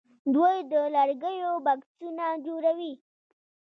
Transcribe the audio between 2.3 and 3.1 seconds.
جوړوي.